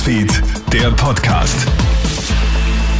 [0.00, 1.66] Newsfeed, der Podcast.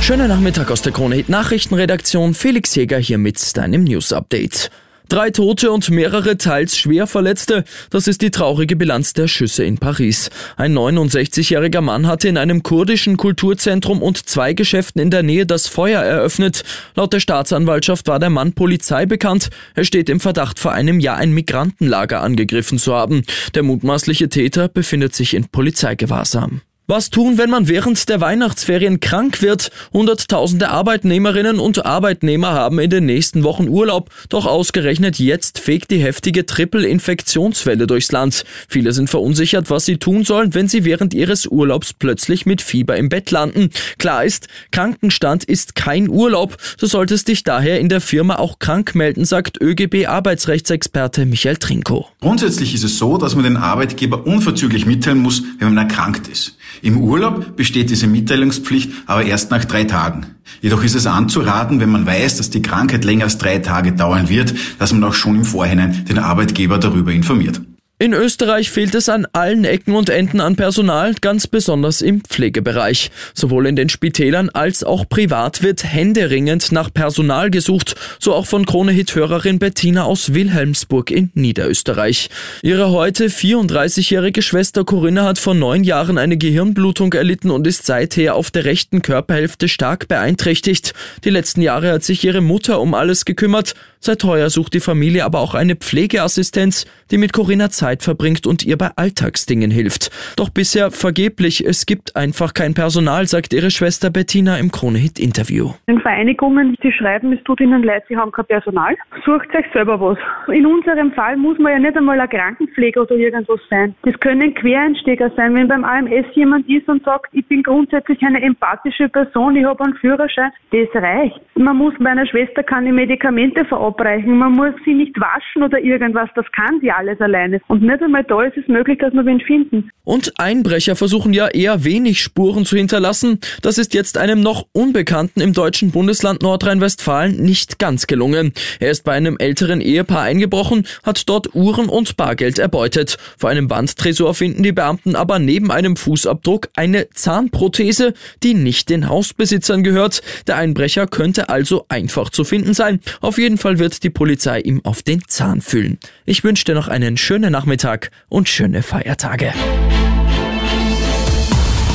[0.03, 2.35] Schönen Nachmittag aus der Krone Nachrichtenredaktion.
[2.35, 4.71] Felix Jäger hier mit deinem News Update.
[5.09, 7.65] Drei Tote und mehrere teils schwer Verletzte.
[7.89, 10.29] Das ist die traurige Bilanz der Schüsse in Paris.
[10.59, 15.69] Ein 69-jähriger Mann hatte in einem kurdischen Kulturzentrum und zwei Geschäften in der Nähe das
[15.69, 16.65] Feuer eröffnet.
[16.97, 19.49] Laut der Staatsanwaltschaft war der Mann Polizei bekannt.
[19.75, 23.23] Er steht im Verdacht, vor einem Jahr ein Migrantenlager angegriffen zu haben.
[23.55, 26.61] Der mutmaßliche Täter befindet sich in Polizeigewahrsam.
[26.91, 29.71] Was tun, wenn man während der Weihnachtsferien krank wird?
[29.93, 34.11] Hunderttausende Arbeitnehmerinnen und Arbeitnehmer haben in den nächsten Wochen Urlaub.
[34.29, 38.43] Doch ausgerechnet jetzt fegt die heftige Triple-Infektionswelle durchs Land.
[38.69, 42.97] Viele sind verunsichert, was sie tun sollen, wenn sie während ihres Urlaubs plötzlich mit Fieber
[42.97, 43.71] im Bett landen.
[43.99, 46.57] Klar ist, Krankenstand ist kein Urlaub.
[46.81, 52.09] Du solltest dich daher in der Firma auch krank melden, sagt ÖGB-Arbeitsrechtsexperte Michael Trinko.
[52.21, 56.57] Grundsätzlich ist es so, dass man den Arbeitgeber unverzüglich mitteilen muss, wenn man erkrankt ist.
[56.83, 60.27] Im Urlaub besteht diese Mitteilungspflicht aber erst nach drei Tagen.
[60.61, 64.29] Jedoch ist es anzuraten, wenn man weiß, dass die Krankheit länger als drei Tage dauern
[64.29, 67.61] wird, dass man auch schon im Vorhinein den Arbeitgeber darüber informiert.
[68.03, 73.11] In Österreich fehlt es an allen Ecken und Enden an Personal, ganz besonders im Pflegebereich.
[73.35, 78.65] Sowohl in den Spitälern als auch privat wird händeringend nach Personal gesucht, so auch von
[78.65, 82.31] Krone-Hit-Hörerin Bettina aus Wilhelmsburg in Niederösterreich.
[82.63, 88.35] Ihre heute 34-jährige Schwester Corinna hat vor neun Jahren eine Gehirnblutung erlitten und ist seither
[88.35, 90.95] auf der rechten Körperhälfte stark beeinträchtigt.
[91.25, 93.75] Die letzten Jahre hat sich ihre Mutter um alles gekümmert.
[94.03, 98.47] Seit heuer sucht die Familie aber auch eine Pflegeassistenz, die mit Corinna Zeit Zeit verbringt
[98.47, 100.11] und ihr bei Alltagsdingen hilft.
[100.37, 105.71] Doch bisher vergeblich, es gibt einfach kein Personal, sagt ihre Schwester Bettina im Kronehit-Interview.
[105.87, 108.95] In Vereinigungen, die schreiben, es tut ihnen leid, sie haben kein Personal.
[109.25, 110.19] Sucht euch selber was.
[110.55, 113.95] In unserem Fall muss man ja nicht einmal ein Krankenpfleger oder irgendwas sein.
[114.05, 115.55] Das können Quereinsteiger sein.
[115.55, 119.83] Wenn beim AMS jemand ist und sagt, ich bin grundsätzlich eine empathische Person, ich habe
[119.83, 121.41] einen Führerschein, das reicht.
[121.57, 126.47] Man muss meiner Schwester keine Medikamente verabreichen, man muss sie nicht waschen oder irgendwas, das
[126.53, 127.61] kann sie alles alleine.
[127.67, 129.91] Und und nicht einmal da ist es möglich, dass wir wen finden.
[130.05, 133.39] Und Einbrecher versuchen ja eher wenig Spuren zu hinterlassen.
[133.63, 138.53] Das ist jetzt einem noch Unbekannten im deutschen Bundesland Nordrhein-Westfalen nicht ganz gelungen.
[138.81, 143.17] Er ist bei einem älteren Ehepaar eingebrochen, hat dort Uhren und Bargeld erbeutet.
[143.39, 149.09] Vor einem Wandtresor finden die Beamten aber neben einem Fußabdruck eine Zahnprothese, die nicht den
[149.09, 150.23] Hausbesitzern gehört.
[150.47, 153.01] Der Einbrecher könnte also einfach zu finden sein.
[153.23, 155.99] Auf jeden Fall wird die Polizei ihm auf den Zahn füllen.
[156.27, 159.53] Ich wünsche dir noch einen schönen Nachmittag Nachmittag und schöne Feiertage.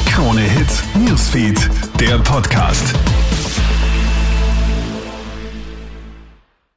[0.09, 1.69] Krone Hits, Newsfeed,
[2.00, 2.94] der Podcast.